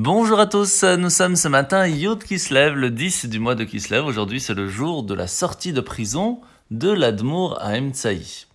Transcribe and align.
Bonjour 0.00 0.38
à 0.38 0.46
tous, 0.46 0.84
nous 0.84 1.10
sommes 1.10 1.34
ce 1.34 1.48
matin 1.48 1.84
Yud 1.88 2.22
Kislev, 2.22 2.76
le 2.76 2.88
10 2.88 3.26
du 3.26 3.40
mois 3.40 3.56
de 3.56 3.64
Kislev. 3.64 4.06
Aujourd'hui, 4.06 4.40
c'est 4.40 4.54
le 4.54 4.68
jour 4.68 5.02
de 5.02 5.12
la 5.12 5.26
sortie 5.26 5.72
de 5.72 5.80
prison 5.80 6.40
de 6.70 6.88
l'Admour 6.88 7.58
à 7.60 7.76
Emtsaï, 7.76 8.46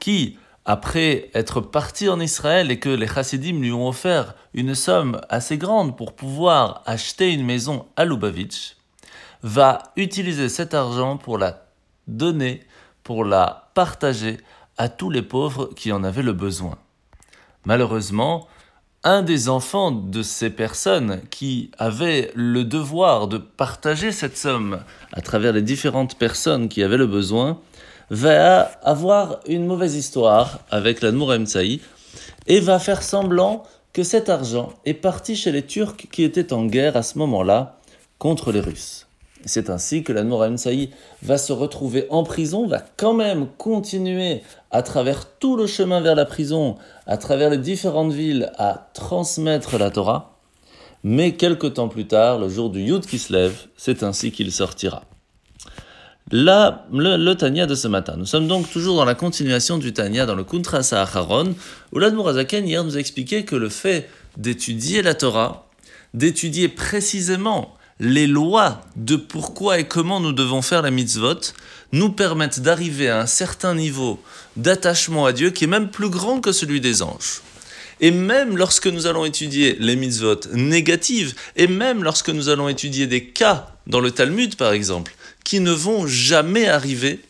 qui, 0.00 0.36
après 0.66 1.30
être 1.32 1.62
parti 1.62 2.10
en 2.10 2.20
Israël 2.20 2.70
et 2.70 2.78
que 2.78 2.90
les 2.90 3.06
chassidim 3.06 3.58
lui 3.58 3.72
ont 3.72 3.88
offert 3.88 4.34
une 4.52 4.74
somme 4.74 5.18
assez 5.30 5.56
grande 5.56 5.96
pour 5.96 6.12
pouvoir 6.12 6.82
acheter 6.84 7.32
une 7.32 7.46
maison 7.46 7.86
à 7.96 8.04
Lubavitch, 8.04 8.76
va 9.42 9.78
utiliser 9.96 10.50
cet 10.50 10.74
argent 10.74 11.16
pour 11.16 11.38
la 11.38 11.68
donner, 12.06 12.60
pour 13.02 13.24
la 13.24 13.70
partager 13.72 14.36
à 14.76 14.90
tous 14.90 15.08
les 15.08 15.22
pauvres 15.22 15.70
qui 15.74 15.90
en 15.90 16.04
avaient 16.04 16.22
le 16.22 16.34
besoin. 16.34 16.76
Malheureusement, 17.64 18.46
un 19.04 19.22
des 19.22 19.48
enfants 19.48 19.90
de 19.90 20.22
ces 20.22 20.50
personnes 20.50 21.20
qui 21.30 21.70
avaient 21.78 22.30
le 22.34 22.64
devoir 22.64 23.26
de 23.26 23.38
partager 23.38 24.12
cette 24.12 24.36
somme 24.36 24.80
à 25.12 25.20
travers 25.20 25.52
les 25.52 25.62
différentes 25.62 26.16
personnes 26.16 26.68
qui 26.68 26.82
avaient 26.82 26.96
le 26.96 27.08
besoin, 27.08 27.58
va 28.10 28.60
avoir 28.82 29.40
une 29.46 29.66
mauvaise 29.66 29.96
histoire 29.96 30.60
avec 30.70 31.00
l'Admour 31.00 31.32
Emsaï 31.32 31.80
et 32.46 32.60
va 32.60 32.78
faire 32.78 33.02
semblant 33.02 33.64
que 33.92 34.02
cet 34.02 34.28
argent 34.28 34.72
est 34.84 34.94
parti 34.94 35.34
chez 35.34 35.50
les 35.50 35.66
Turcs 35.66 35.96
qui 35.96 36.22
étaient 36.22 36.52
en 36.52 36.66
guerre 36.66 36.96
à 36.96 37.02
ce 37.02 37.18
moment-là 37.18 37.80
contre 38.18 38.52
les 38.52 38.60
Russes. 38.60 39.06
C'est 39.44 39.70
ainsi 39.70 40.02
que 40.02 40.12
l'Admour 40.12 40.44
Emsaï 40.44 40.90
va 41.22 41.38
se 41.38 41.52
retrouver 41.52 42.06
en 42.10 42.22
prison, 42.22 42.66
va 42.66 42.82
quand 42.96 43.14
même 43.14 43.46
continuer 43.58 44.42
à 44.70 44.82
travers 44.82 45.26
tout 45.38 45.56
le 45.56 45.66
chemin 45.66 46.00
vers 46.00 46.14
la 46.14 46.24
prison, 46.24 46.76
à 47.06 47.16
travers 47.16 47.50
les 47.50 47.58
différentes 47.58 48.12
villes, 48.12 48.52
à 48.56 48.90
transmettre 48.94 49.78
la 49.78 49.90
Torah. 49.90 50.38
Mais 51.04 51.32
quelque 51.32 51.66
temps 51.66 51.88
plus 51.88 52.06
tard, 52.06 52.38
le 52.38 52.48
jour 52.48 52.70
du 52.70 52.80
Yud 52.80 53.06
qui 53.06 53.18
se 53.18 53.32
lève, 53.32 53.66
c'est 53.76 54.02
ainsi 54.02 54.30
qu'il 54.30 54.52
sortira. 54.52 55.04
Là, 56.30 56.86
le, 56.92 57.34
Tania 57.34 57.66
de 57.66 57.74
ce 57.74 57.88
matin. 57.88 58.14
Nous 58.16 58.26
sommes 58.26 58.46
donc 58.46 58.70
toujours 58.70 58.96
dans 58.96 59.04
la 59.04 59.14
continuation 59.16 59.78
du 59.78 59.92
Tania, 59.92 60.24
dans 60.24 60.36
le 60.36 60.44
Kuntra 60.44 60.82
Saharon, 60.82 61.54
où 61.92 61.98
l'Admour 61.98 62.28
Azaken 62.28 62.66
hier 62.66 62.84
nous 62.84 62.96
a 62.96 63.00
expliqué 63.00 63.44
que 63.44 63.56
le 63.56 63.68
fait 63.68 64.08
d'étudier 64.36 65.02
la 65.02 65.14
Torah, 65.14 65.66
d'étudier 66.14 66.68
précisément 66.68 67.74
les 68.00 68.26
lois 68.26 68.84
de 68.96 69.16
pourquoi 69.16 69.78
et 69.78 69.86
comment 69.86 70.20
nous 70.20 70.32
devons 70.32 70.62
faire 70.62 70.82
la 70.82 70.90
mitzvot 70.90 71.40
nous 71.92 72.10
permettent 72.10 72.60
d'arriver 72.60 73.08
à 73.08 73.20
un 73.20 73.26
certain 73.26 73.74
niveau 73.74 74.20
d'attachement 74.56 75.26
à 75.26 75.32
Dieu 75.32 75.50
qui 75.50 75.64
est 75.64 75.68
même 75.68 75.90
plus 75.90 76.08
grand 76.08 76.40
que 76.40 76.52
celui 76.52 76.80
des 76.80 77.02
anges. 77.02 77.42
Et 78.00 78.10
même 78.10 78.56
lorsque 78.56 78.88
nous 78.88 79.06
allons 79.06 79.24
étudier 79.24 79.76
les 79.78 79.94
mitzvot 79.94 80.40
négatives, 80.54 81.34
et 81.54 81.68
même 81.68 82.02
lorsque 82.02 82.30
nous 82.30 82.48
allons 82.48 82.68
étudier 82.68 83.06
des 83.06 83.24
cas 83.26 83.76
dans 83.86 84.00
le 84.00 84.10
Talmud 84.10 84.56
par 84.56 84.72
exemple, 84.72 85.14
qui 85.44 85.60
ne 85.60 85.70
vont 85.70 86.06
jamais 86.06 86.66
arriver, 86.66 87.20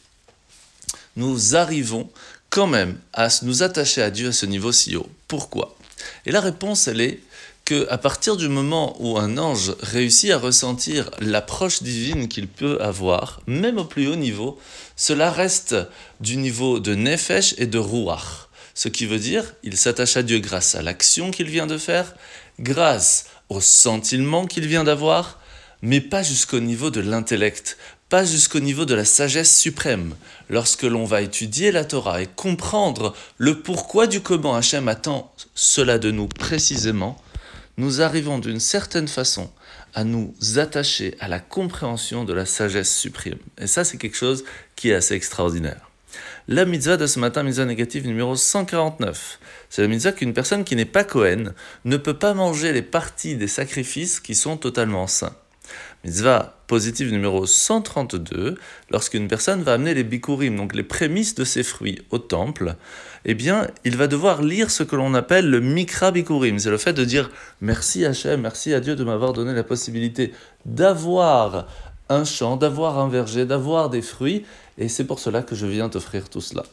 nous 1.17 1.57
arrivons 1.57 2.09
quand 2.49 2.67
même 2.67 2.99
à 3.13 3.29
nous 3.43 3.63
attacher 3.63 4.03
à 4.03 4.11
Dieu 4.11 4.29
à 4.29 4.33
ce 4.33 4.47
niveau 4.47 4.73
si 4.73 4.97
haut. 4.97 5.09
Pourquoi? 5.29 5.77
Et 6.27 6.33
la 6.33 6.41
réponse, 6.41 6.89
elle 6.89 7.01
est 7.01 7.21
à 7.89 7.99
partir 7.99 8.37
du 8.37 8.49
moment 8.49 8.97
où 8.99 9.19
un 9.19 9.39
ange 9.39 9.75
réussit 9.81 10.31
à 10.31 10.39
ressentir 10.39 11.11
l'approche 11.21 11.83
divine 11.83 12.29
qu'il 12.29 12.49
peut 12.49 12.79
avoir, 12.81 13.41
même 13.47 13.79
au 13.79 13.85
plus 13.85 14.09
haut 14.09 14.17
niveau, 14.17 14.59
cela 14.97 15.31
reste 15.31 15.77
du 16.21 16.37
niveau 16.37 16.81
de 16.81 16.95
nefesh 16.95 17.55
et 17.59 17.67
de 17.67 17.79
ruach. 17.79 18.49
Ce 18.75 18.89
qui 18.89 19.07
veut 19.07 19.19
dire, 19.19 19.55
il 19.63 19.77
s'attache 19.77 20.17
à 20.17 20.23
Dieu 20.23 20.39
grâce 20.39 20.75
à 20.75 20.83
l'action 20.83 21.31
qu'il 21.31 21.49
vient 21.49 21.67
de 21.67 21.79
faire, 21.79 22.15
grâce 22.59 23.27
au 23.49 23.61
sentiment 23.61 24.47
qu'il 24.47 24.67
vient 24.67 24.85
d'avoir, 24.85 25.39
mais 25.83 26.01
pas 26.01 26.23
jusqu'au 26.23 26.61
niveau 26.61 26.91
de 26.91 27.01
l'intellect, 27.01 27.77
pas 28.09 28.25
jusqu'au 28.25 28.61
niveau 28.61 28.85
de 28.85 28.95
la 28.95 29.05
sagesse 29.05 29.59
suprême. 29.59 30.15
Lorsque 30.49 30.83
l'on 30.83 31.05
va 31.05 31.23
étudier 31.23 31.73
la 31.73 31.85
Torah 31.85 32.23
et 32.23 32.27
comprendre 32.27 33.15
le 33.39 33.61
pourquoi 33.61 34.07
du 34.07 34.21
comment 34.21 34.55
Hachem 34.55 34.89
attend 34.89 35.33
cela 35.55 35.99
de 35.99 36.11
nous 36.11 36.29
précisément, 36.29 37.21
nous 37.77 38.03
arrivons 38.03 38.39
d'une 38.39 38.61
certaine 38.61 39.09
façon 39.09 39.51
à 39.95 40.05
nous 40.05 40.35
attacher 40.57 41.15
à 41.21 41.29
la 41.29 41.41
compréhension 41.41 42.25
de 42.25 42.33
la 42.33 42.47
sagesse 42.47 42.95
suprême. 42.97 43.39
Et 43.59 43.67
ça, 43.67 43.85
c'est 43.85 43.99
quelque 43.99 44.17
chose 44.17 44.45
qui 44.77 44.91
est 44.91 44.95
assez 44.95 45.15
extraordinaire. 45.15 45.91
La 46.49 46.65
mitzvah 46.65 46.97
de 46.97 47.07
ce 47.07 47.19
matin, 47.19 47.43
mitzvah 47.43 47.65
négative 47.65 48.07
numéro 48.07 48.37
149. 48.37 49.39
C'est 49.71 49.83
la 49.83 49.89
mitzvah 49.89 50.13
qu'une 50.13 50.35
personne 50.35 50.65
qui 50.65 50.77
n'est 50.77 50.85
pas 50.85 51.05
Cohen 51.05 51.53
ne 51.85 51.97
peut 51.97 52.19
pas 52.19 52.35
manger 52.35 52.73
les 52.73 52.83
parties 52.83 53.37
des 53.37 53.49
sacrifices 53.49 54.21
qui 54.21 54.35
sont 54.35 54.57
totalement 54.57 55.07
saints. 55.07 55.37
Mitzvah 56.05 56.57
positive 56.67 57.13
numéro 57.13 57.47
132, 57.47 58.59
lorsqu'une 58.91 59.29
personne 59.29 59.63
va 59.63 59.75
amener 59.75 59.95
les 59.95 60.03
bikurim, 60.03 60.57
donc 60.57 60.75
les 60.75 60.83
prémices 60.83 61.37
de 61.37 61.45
ses 61.45 61.63
fruits, 61.63 62.01
au 62.11 62.19
temple, 62.19 62.75
eh 63.25 63.35
bien, 63.35 63.69
il 63.85 63.97
va 63.97 64.09
devoir 64.09 64.43
lire 64.43 64.71
ce 64.71 64.83
que 64.83 64.97
l'on 64.97 65.15
appelle 65.15 65.49
le 65.49 65.61
mikra 65.61 66.11
bikurim. 66.11 66.59
C'est 66.59 66.71
le 66.71 66.79
fait 66.79 66.93
de 66.93 67.05
dire 67.05 67.31
merci 67.61 68.05
Hachem, 68.05 68.41
merci 68.41 68.75
à 68.75 68.81
Dieu 68.81 68.97
de 68.97 69.05
m'avoir 69.05 69.33
donné 69.33 69.55
la 69.55 69.63
possibilité 69.63 70.33
d'avoir 70.67 71.69
un 72.09 72.25
champ, 72.25 72.57
d'avoir 72.57 72.99
un 72.99 73.09
verger, 73.09 73.47
d'avoir 73.47 73.89
des 73.89 74.03
fruits, 74.03 74.45
et 74.79 74.89
c'est 74.89 75.05
pour 75.05 75.21
cela 75.21 75.43
que 75.43 75.55
je 75.55 75.67
viens 75.67 75.89
t'offrir 75.89 76.29
tout 76.29 76.41
cela. 76.41 76.65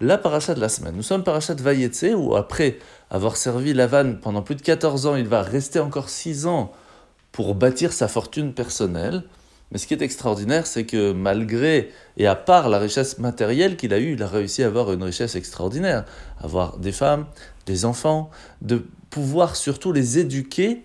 La 0.00 0.16
paracha 0.16 0.54
de 0.54 0.60
la 0.60 0.70
semaine. 0.70 0.96
Nous 0.96 1.02
sommes 1.02 1.24
paracha 1.24 1.54
de 1.54 1.62
Vayetse, 1.62 2.14
où 2.16 2.36
après 2.36 2.78
avoir 3.10 3.36
servi 3.36 3.74
Lavan 3.74 4.14
pendant 4.14 4.40
plus 4.40 4.54
de 4.54 4.62
14 4.62 5.06
ans, 5.06 5.16
il 5.16 5.28
va 5.28 5.42
rester 5.42 5.78
encore 5.78 6.08
6 6.08 6.46
ans 6.46 6.72
pour 7.34 7.56
bâtir 7.56 7.92
sa 7.92 8.06
fortune 8.06 8.54
personnelle. 8.54 9.24
Mais 9.72 9.78
ce 9.78 9.88
qui 9.88 9.94
est 9.94 10.02
extraordinaire, 10.02 10.68
c'est 10.68 10.86
que 10.86 11.12
malgré 11.12 11.90
et 12.16 12.28
à 12.28 12.36
part 12.36 12.68
la 12.68 12.78
richesse 12.78 13.18
matérielle 13.18 13.76
qu'il 13.76 13.92
a 13.92 13.98
eue, 13.98 14.12
il 14.12 14.22
a 14.22 14.28
réussi 14.28 14.62
à 14.62 14.68
avoir 14.68 14.92
une 14.92 15.02
richesse 15.02 15.34
extraordinaire. 15.34 16.04
Avoir 16.38 16.78
des 16.78 16.92
femmes, 16.92 17.26
des 17.66 17.86
enfants, 17.86 18.30
de 18.62 18.86
pouvoir 19.10 19.56
surtout 19.56 19.90
les 19.90 20.20
éduquer 20.20 20.84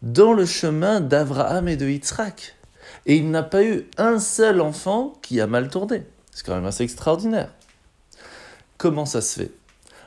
dans 0.00 0.32
le 0.32 0.46
chemin 0.46 1.02
d'Abraham 1.02 1.68
et 1.68 1.76
de 1.76 1.86
Yitzhak. 1.86 2.56
Et 3.04 3.16
il 3.16 3.30
n'a 3.30 3.42
pas 3.42 3.62
eu 3.62 3.86
un 3.98 4.18
seul 4.18 4.62
enfant 4.62 5.12
qui 5.20 5.42
a 5.42 5.46
mal 5.46 5.68
tourné. 5.68 6.06
C'est 6.32 6.46
quand 6.46 6.54
même 6.54 6.64
assez 6.64 6.84
extraordinaire. 6.84 7.52
Comment 8.78 9.04
ça 9.04 9.20
se 9.20 9.40
fait? 9.40 9.52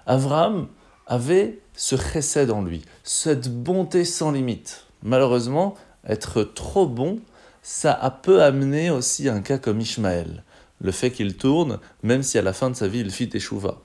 Abraham 0.08 0.68
avait 1.06 1.60
ce 1.76 1.96
chesed 1.96 2.50
en 2.50 2.64
lui, 2.64 2.82
cette 3.04 3.54
bonté 3.54 4.04
sans 4.04 4.32
limite. 4.32 4.89
Malheureusement, 5.04 5.76
être 6.08 6.44
trop 6.44 6.88
bon, 6.88 7.20
ça 7.62 8.20
peut 8.24 8.44
amener 8.44 8.90
aussi 8.90 9.30
un 9.30 9.42
cas 9.42 9.58
comme 9.58 9.82
Ishmaël. 9.82 10.44
Le 10.82 10.92
fait 10.92 11.12
qu'il 11.12 11.36
tourne, 11.36 11.80
même 12.04 12.24
si 12.24 12.38
à 12.38 12.42
la 12.42 12.54
fin 12.54 12.70
de 12.70 12.76
sa 12.76 12.88
vie 12.88 13.00
il 13.00 13.12
fit 13.12 13.30
échouva. 13.34 13.80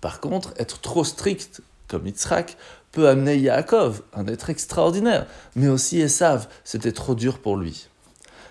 Par 0.00 0.20
contre, 0.20 0.54
être 0.58 0.80
trop 0.80 1.04
strict, 1.04 1.62
comme 1.88 2.06
Yitzhak, 2.06 2.56
peut 2.92 3.08
amener 3.08 3.36
Yaakov, 3.36 4.02
un 4.14 4.26
être 4.26 4.50
extraordinaire, 4.50 5.26
mais 5.56 5.68
aussi 5.68 6.00
Esav, 6.00 6.48
c'était 6.64 6.92
trop 6.92 7.14
dur 7.14 7.38
pour 7.38 7.56
lui. 7.56 7.88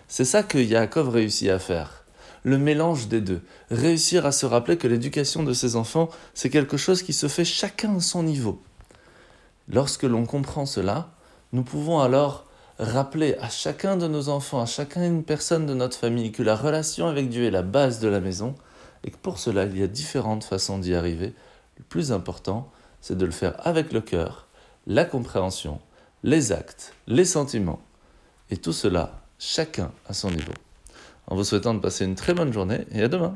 C'est 0.07 0.25
ça 0.25 0.43
que 0.43 0.57
Yaakov 0.57 1.09
réussit 1.09 1.49
à 1.49 1.59
faire. 1.59 2.05
Le 2.43 2.57
mélange 2.57 3.07
des 3.07 3.19
deux. 3.19 3.41
Réussir 3.71 4.25
à 4.25 4.31
se 4.31 4.45
rappeler 4.45 4.77
que 4.77 4.87
l'éducation 4.87 5.43
de 5.43 5.53
ses 5.53 5.75
enfants, 5.75 6.09
c'est 6.33 6.49
quelque 6.49 6.77
chose 6.77 7.01
qui 7.01 7.13
se 7.13 7.27
fait 7.27 7.43
chacun 7.43 7.97
à 7.97 7.99
son 7.99 8.23
niveau. 8.23 8.61
Lorsque 9.67 10.03
l'on 10.03 10.25
comprend 10.25 10.65
cela, 10.65 11.09
nous 11.57 11.63
pouvons 11.63 12.01
alors 12.01 12.45
rappeler 12.77 13.35
à 13.41 13.49
chacun 13.49 13.97
de 13.97 14.07
nos 14.07 14.29
enfants, 14.29 14.61
à 14.61 14.67
chacun 14.67 15.03
une 15.03 15.23
personne 15.23 15.65
de 15.65 15.73
notre 15.73 15.97
famille, 15.97 16.31
que 16.31 16.43
la 16.43 16.55
relation 16.55 17.07
avec 17.07 17.29
Dieu 17.29 17.45
est 17.45 17.51
la 17.51 17.63
base 17.63 17.99
de 17.99 18.07
la 18.07 18.19
maison 18.19 18.53
et 19.03 19.09
que 19.09 19.17
pour 19.17 19.39
cela, 19.39 19.65
il 19.65 19.75
y 19.75 19.81
a 19.81 19.87
différentes 19.87 20.43
façons 20.43 20.77
d'y 20.77 20.93
arriver. 20.93 21.33
Le 21.79 21.83
plus 21.83 22.11
important, 22.11 22.69
c'est 23.01 23.17
de 23.17 23.25
le 23.25 23.31
faire 23.31 23.55
avec 23.65 23.91
le 23.91 24.01
cœur, 24.01 24.45
la 24.85 25.03
compréhension, 25.03 25.79
les 26.21 26.51
actes, 26.51 26.93
les 27.07 27.25
sentiments, 27.25 27.81
et 28.51 28.57
tout 28.57 28.71
cela, 28.71 29.19
chacun 29.39 29.91
à 30.07 30.13
son 30.13 30.29
niveau. 30.29 30.53
En 31.25 31.35
vous 31.35 31.43
souhaitant 31.43 31.73
de 31.73 31.79
passer 31.79 32.05
une 32.05 32.13
très 32.13 32.35
bonne 32.35 32.53
journée 32.53 32.85
et 32.91 33.01
à 33.01 33.07
demain. 33.07 33.35